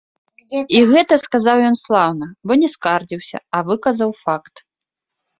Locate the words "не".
2.61-2.69